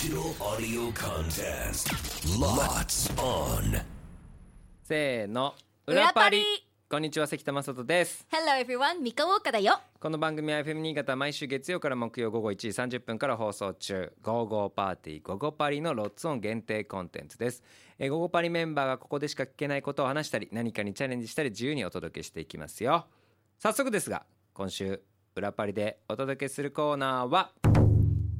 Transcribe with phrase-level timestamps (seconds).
[0.00, 1.92] Digital audio contest.
[2.40, 3.82] Lots on.
[4.82, 5.54] せーの。
[5.86, 6.42] 裏パリ
[6.88, 8.26] こんにちは関田正人です。
[8.32, 9.02] Hello everyone.
[9.02, 9.78] ミカウォーカだよ。
[10.00, 17.62] この番組は FM 新潟毎週月曜から木曜午後1時30分から放送中「ゴーゴーパーティーゴゴパリ」のロッツオン限定コンテンツです。
[17.98, 23.04] えーゴゴパリメンバーがここでしか聞けないことを話したり何かにチャレンジしたり自由にお届けしていきますよ。
[23.58, 24.24] 早速ですが
[24.54, 25.02] 今週
[25.36, 27.52] 裏パリでお届けするコーナーは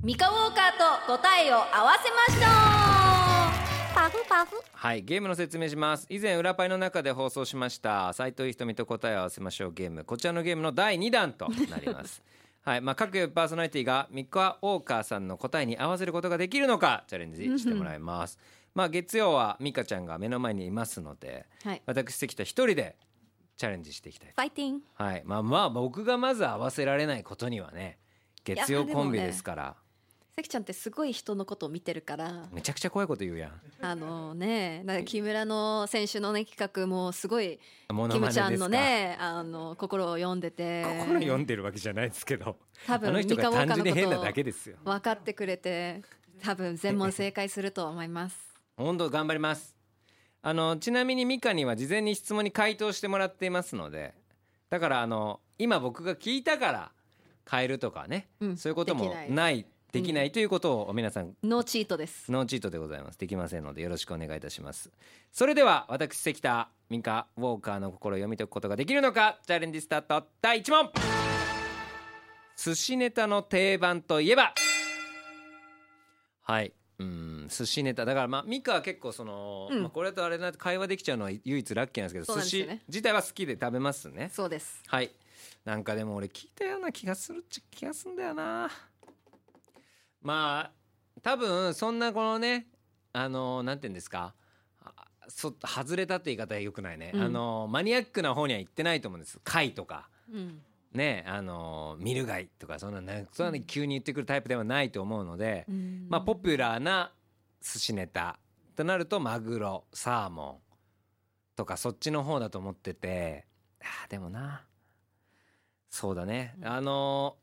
[0.02, 3.94] ミカウォーカーと答えを合わせましょう。
[3.94, 4.56] パフパフ。
[4.72, 6.06] はいゲームの説明します。
[6.08, 8.10] 以前裏パリの中で放送しました。
[8.14, 10.04] 斉藤ひとみと答えを合わせましょうゲーム。
[10.06, 12.22] こちらのゲームの第2弾となります。
[12.64, 18.38] はいまあ、各パーソナリティがミカ・ウォーカーさんの答えに合わせることができるのかチャレンジしてもらいます。
[18.74, 21.82] まあ月曜はミカちゃんが目の前にいますのではい。
[21.84, 22.96] 私関田一人で
[23.58, 25.22] チャレンジしていきたいファイティングはい。
[25.26, 27.98] まあまあ僕がまず合わせられないことにはね
[28.44, 29.76] 月曜コンビですから
[30.36, 32.48] 関ちゃんってすごい人のことを見てるから。
[32.52, 33.60] めちゃくちゃ怖いこと言うやん。
[33.80, 40.84] あのねなんか木村の選手のね企画もすごいキムちゃんのねあの心を読んでて。
[40.84, 42.56] 心読んでるわけじゃないですけど。
[42.86, 44.76] 多分あの人が単純に変なだけでですよ。
[44.84, 46.02] 分かってくれて
[46.42, 48.36] 多分全問正解すると思います。
[48.76, 49.76] 本当頑張ります。
[50.42, 54.14] あのちなみにミカには事前に質問に回答してもらっていますので
[54.70, 56.92] だからあの今僕が聞いたから
[57.50, 62.30] 変えるとかね、うんそういうこともないできないということを皆さんノーチートです。
[62.30, 63.18] ノーチートでございます。
[63.18, 64.90] できませんのでよろしくお願いいたします。
[65.32, 70.90] それでは私関田ミカウォーカーの心を読み解くことができるのかチャレンジスタート第1問。
[72.56, 74.54] 寿司ネタの定番といえば？
[76.42, 76.72] はい。
[76.98, 78.04] うん寿司ネタ。
[78.04, 79.82] だからまあミカは結構その、うん。
[79.82, 84.30] まあ、これとあれな会話できちゃうのは唯一ラッキーなんですけそど寿司自体は好きで食べますね。
[84.32, 84.82] そうです。
[84.86, 85.10] はい。
[85.64, 88.70] なんかでも俺聞いたような気がするっちゃ気がすんだよな
[90.22, 92.66] まあ多分そんなこのね
[93.12, 94.34] あのなんて言うんですか
[94.82, 94.92] あ
[95.28, 97.22] そ外れたって言い方はよくないね、うん。
[97.22, 99.40] あのマニアックな方には行ってないと思うんです。
[99.44, 100.08] 貝とか。
[100.32, 100.60] うん。
[100.92, 106.06] ねあのミル貝とかそんなねそんなに急に言ってくるタイプではないと思うので、うん。
[106.08, 107.12] まあポピュラーな
[107.62, 108.38] 寿司ネタ
[108.74, 110.70] となるとマグロサーモン
[111.54, 113.46] とかそっちの方だと思ってて
[113.80, 114.64] あーでもな。
[115.90, 116.66] そうだね、うん。
[116.68, 117.36] あの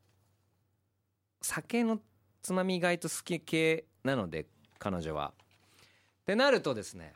[1.40, 2.00] 酒の
[2.42, 4.46] つまみ意外と好き系なので
[4.78, 5.32] 彼女は。
[6.22, 7.14] ってなるとですね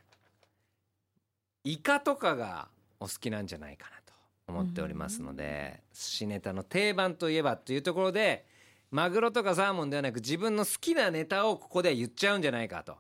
[1.65, 2.69] イカとかが
[2.99, 4.13] お好きなんじゃないかなと
[4.49, 8.47] 思っておりますので、寿司ネタの定番といえばというところで
[8.91, 12.97] マグロとかサーモンではなく自分の好きなネタをここで言っちゃうんじゃないかと。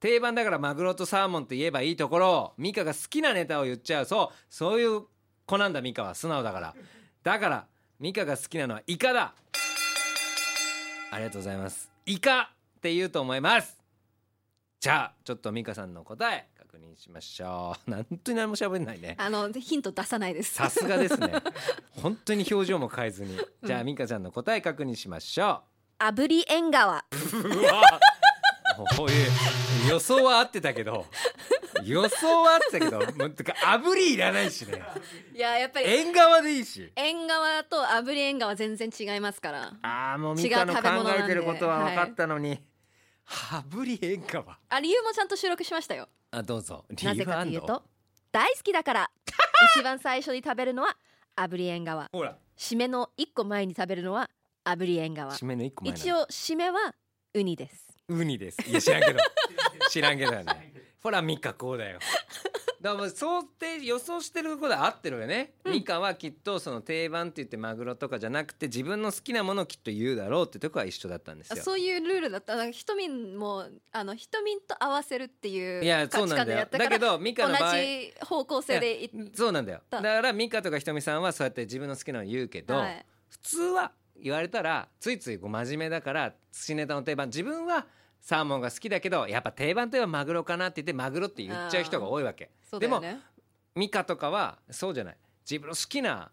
[0.00, 4.04] 定番だからマグロとサーモンと言えばいいところをミカが好きなネタを言っちゃう。
[4.04, 5.02] そうそういう
[5.46, 6.14] 子なんだミカは。
[6.14, 6.74] 素直だから。
[7.22, 7.66] だから
[7.98, 9.34] ミカが好きなのはイカだ
[11.10, 11.90] ありがとうございます。
[12.04, 13.76] イカって言うと思います。
[14.80, 17.90] じゃあちょっとミカさんの答え確認しましょう。
[17.90, 19.16] 本当に何も喋んないね。
[19.18, 20.54] あのヒント出さないです。
[20.54, 21.32] さすがですね。
[22.02, 23.38] 本当に表情も変えずに。
[23.62, 25.62] じゃあミカちゃんの答え確認しましょ
[25.98, 27.04] 炙り縁側。
[27.32, 27.82] ううわ
[29.88, 31.06] 予想は合ってたけど
[31.86, 34.82] 予想は合ってたけど もうてか炙りいらないしね。
[35.34, 36.92] いややっぱり縁側でいいし。
[36.96, 39.72] 縁側と炙り縁側全然違いますから。
[39.82, 40.80] ああもうミカの考
[41.16, 42.60] えてることは分かったのに、
[43.26, 44.58] 炙り縁側。
[44.68, 46.08] あ理由もちゃんと収録しましたよ。
[46.32, 46.84] あどうぞ。
[46.90, 47.84] 理なぜかというと
[48.32, 49.10] 大好きだから。
[49.76, 50.96] 一番最初に食べるのは
[51.36, 52.08] 炙り縁側。
[52.12, 52.36] ほら。
[52.56, 54.28] 締めの一個前に食べるのは
[54.64, 55.32] 炙り縁側。
[55.32, 56.94] 締めの一個前一応締めは
[57.34, 57.86] ウニです。
[58.08, 58.58] ウニです。
[58.68, 59.20] いや知らんけど。
[59.88, 60.75] 知らんけどね
[61.06, 62.00] ほらミカこうだよ。
[62.82, 65.72] だから想定予想してることは合ってるよね、うん。
[65.74, 71.58] ミカはきっとその定番って言ってマグロとかじゃなくて自分の好きなものをきっと言うだろうってとこは一緒だったんですよ。
[71.60, 72.56] あそういうルールだった。
[72.56, 79.82] なんかひとみんもあのひとみんと合わせるっていう価値観でやったからだけどミカの場合同じ方向性でいそうなんだよ。
[79.88, 83.06] ただからミカとかひとみさんはそうやって自分の好きなの言うけど、はい。
[83.28, 87.28] 普通は言われたらついついこう真面目だから寿司ネタの定番。
[87.28, 87.86] 自分は
[88.26, 92.50] サーモンが好きだけどやっぱ定番といえばマグロかなって言ってマグロって言っちゃう人が多いわけ。
[92.80, 93.00] でも
[93.76, 95.16] ミカとかはそうじゃない。
[95.48, 96.32] 自分の好きな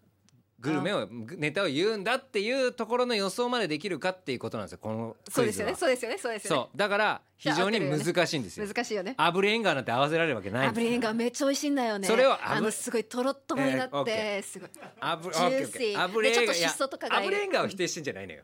[0.58, 1.06] グルメを
[1.36, 4.78] ネタを言うんだっていうところの予想までできるかっていうことなんですよ。
[4.78, 5.76] このそうですよね。
[5.76, 6.18] そうですよね。
[6.18, 6.62] そうですよね。
[6.62, 6.76] そう。
[6.76, 8.66] だから非常に難しいんですよ。
[8.66, 9.14] 難しいよね。
[9.16, 12.08] 炙り縁側なんて合わせられるわけない炙り縁側めっちゃ美味しいんだよね。
[12.08, 14.70] それを炙あのすごいとろっともになっえーすごい。
[15.00, 15.94] 炙ジューシー。
[15.94, 17.36] 炙りでちょっと縁側いやしそとかがいる。
[17.36, 18.42] 炙り縁側を否定してんじゃないのよ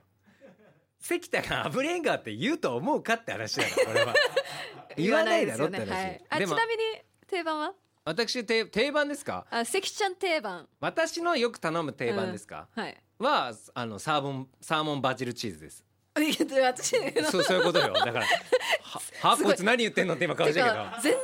[1.00, 4.14] 関田が炙り縁側って言うと思うかって話だよこれは。
[4.96, 7.74] 言わないだろって話、はい、あちなみに定番は？
[8.04, 9.46] 私定定番ですか？
[9.50, 10.68] あ関ちゃん定番。
[10.80, 13.02] 私のよく頼む定番ですか、はい。
[13.18, 16.96] はあのサーモンサーモンバジルチーズです私
[17.30, 17.92] そうそういうことよ。
[17.92, 18.26] だから
[18.82, 21.20] ははすごいこいつ何言ってんのって今顔しててるけどか全然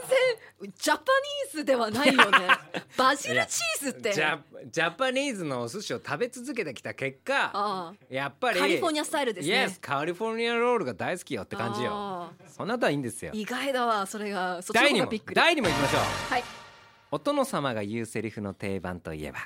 [0.79, 2.39] ジャパニーズではないよね。
[2.97, 4.13] バジルチーズって。
[4.13, 4.39] ジャ
[4.71, 9.67] ジャパニーズのお寿司を食べ続けてきた結果やっぱりカリフォルニアスタイルですね。
[9.67, 11.91] Yes カリフォルニアロールが大好きよって感じよ。
[11.93, 13.33] あそんなことはいいんですよ。
[13.35, 14.63] 意外だわそれが。
[14.63, 15.35] そっちの第2問方がびっくり。
[15.35, 16.01] 第2問いきましょう。
[16.33, 16.45] はい。
[17.11, 19.39] お殿様が言うセリフの定番といえば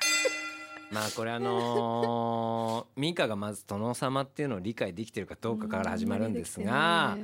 [0.91, 7.17] まあこれあのー、ミカがまず殿様っていうのを理解できてるかどうかから始まるんですが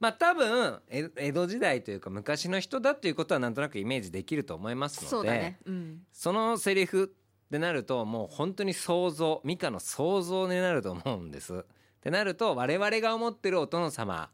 [0.00, 5.58] まあ多分え江戸時代というか昔の人だっていうことはなんとなくイメージできると思いますのでね。
[5.66, 6.02] うん。
[6.12, 11.54] そのセリフってなるともう本当に想像ミカの想像になると思うんです。
[11.54, 11.64] っ
[12.00, 14.30] てなると我々が思ってるお殿様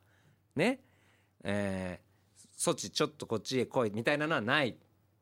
[0.55, 0.81] ね
[1.43, 4.77] えー、そっちちょっとこっちへ来いみたいなのはない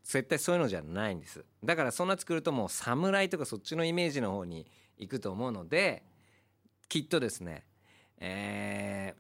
[0.04, 1.44] 絶対そういうのじゃないんです。
[1.64, 4.66] だからそんな作るともう侍とかそっちのイメージの方に
[4.98, 6.02] 行くと思うので
[6.88, 7.64] きっとですね
[8.24, 9.14] え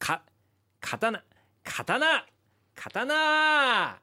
[0.00, 0.22] ー、か
[0.80, 1.22] 刀
[1.62, 2.26] 刀
[2.74, 4.00] 刀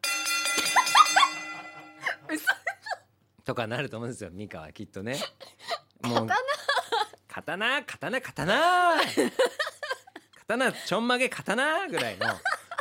[3.44, 5.20] とかなると思うんですよミカはきっとね。
[6.04, 6.28] もう
[7.28, 8.22] 刀刀刀
[10.48, 12.28] 刀ちょんまげ刀ぐらいの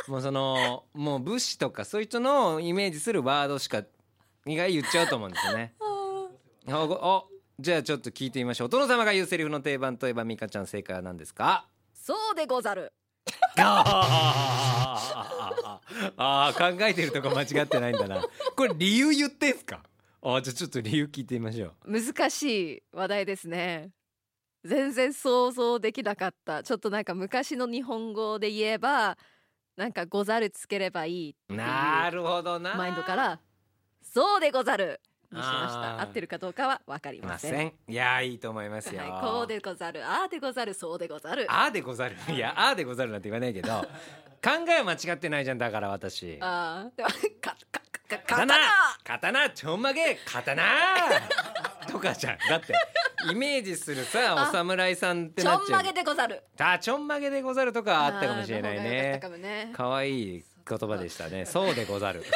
[0.09, 3.83] もうそのもう武士とかそういう人のイメージするワードしか
[4.45, 5.73] 意外言っちゃうと思うんですよね。
[5.79, 6.29] お
[6.83, 7.29] お
[7.59, 8.67] じゃあちょっと聞いてみましょう。
[8.67, 11.67] お殿様が言うセリフの定番といえばミカちゃん正解は何ですか？
[11.93, 12.91] そうでござる。
[13.57, 18.23] あーあー考えてるとこ間違ってないんだな。
[18.55, 19.83] これ理由言ってんすか？
[20.21, 22.01] あーじゃあちょっと理由聞いてみましょう。
[22.01, 22.43] 難し
[22.77, 23.91] い話題ですね。
[24.65, 26.63] 全然想像できなかった。
[26.63, 29.17] ちょっとなんか昔の日本語で言えば
[29.75, 32.75] なんかござるつければいいっていうなるほどな。
[32.75, 33.39] マインドから
[34.01, 36.01] そうでござるにしました。
[36.01, 37.51] 合ってるかどうかはわかりまません。
[37.51, 41.47] せんいやーいいと思いますよ、はい、こうでござるああでござるそうでござる。
[41.49, 42.15] あーでござる。
[42.29, 43.69] いやあーでござるなんて言わないけど
[44.43, 46.37] 考えは間違ってないじゃんだから私。
[46.41, 47.09] あーでも
[47.41, 48.55] かかか刀！
[49.03, 49.49] 刀！
[49.49, 50.63] ちょんまげ刀！
[51.89, 52.37] とかじゃん。
[52.47, 52.73] だって
[53.31, 55.79] イメージするさあお侍さんってちなっちゃう。
[55.79, 56.43] ょんまげでござる。
[56.59, 59.71] あちょんまげでござるとかあったかもしれないあーの方が良かっねたかもね。
[59.73, 61.45] 可愛い言葉でしたね。
[61.45, 62.23] そうでござる。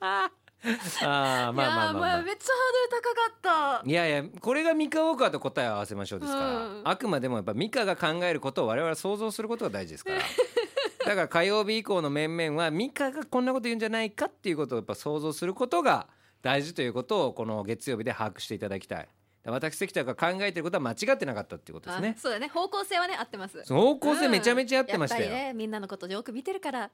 [0.00, 0.72] あー
[1.02, 3.88] まあまあまあ、いやーまあもうめっちゃハードル高かった。
[3.88, 6.50] いやいやこれがミカウォーカーと答えを合わせましょうですから、う
[6.82, 6.82] ん。
[6.84, 10.18] あくまでもやっぱミカが考えることを我々は想像することが大事ですから。
[11.04, 16.06] だから火曜日以降の面々はミカがこんなこと言うんじゃないかっていうことをやっぱ想像することが
[16.42, 19.08] 大事ということをこの月曜日で把握していただきたい
[19.44, 22.14] 私関田が考えてることは間違ってなかったっていうことですね。
[22.16, 22.46] あそうだね。
[22.46, 23.64] 方向性はね合ってます。
[23.64, 26.90] 方向性めちゃめちゃ合ってましたよ、うんやっぱりねみんなのことよく見てるから。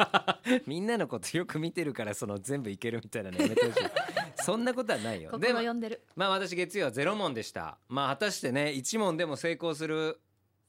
[0.66, 3.86] みんなのことよく見てるからその全部いけるみたいなのやめてほしい。
[4.42, 5.30] そんなことはないよ。
[5.30, 6.02] 心でも読んでる。
[6.16, 7.76] まあ私月曜はゼロ問でした。
[7.88, 10.18] まあ果たしてね一問でも成功する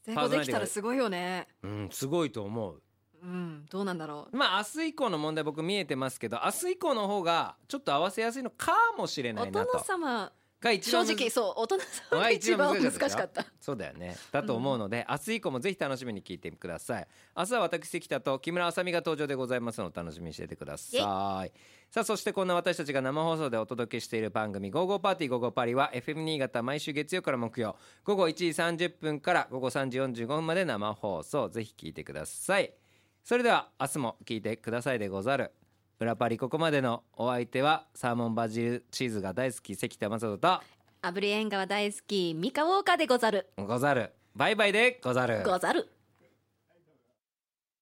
[0.06, 1.48] 成功できたらすごいよね。
[1.64, 2.82] うんすごいと思う。
[3.24, 4.36] うんどうなんだろう。
[4.36, 9.72] まあ明日以降の問題僕見えてますけど明日以降の方がちょっと合わせやすいのかもしれないなと。
[9.72, 13.46] 殿様が一正直そう大人さんが一番難しかった。
[13.60, 14.16] そうだよね。
[14.32, 17.08] だと思うので、明日以降もぜひ楽しみに聞いてください。
[17.38, 21.52] 明日は私関田と木村あさみが登場でございますのでお楽しみにしていてください。
[21.92, 31.50] さあそしてこんな私たちが生放送でお届けしている番組「ゴーゴーパーティーゴーゴーパリ」は FM 新潟毎週月曜から木曜午後1時30分から午後3時45分まで生放送。
[31.50, 32.74] ぜひ聞いてください。
[33.24, 35.52] それでは明日も聞いてくださいでござる
[36.00, 40.60] 裏パリここまでのお相手はサーモンバジルチーズが大好き関田正人と
[41.02, 43.48] 炙り縁側大好きミカウォーカーでござる。
[43.58, 44.14] ござる。
[44.36, 45.44] バイバイでござる。
[45.46, 45.90] ござる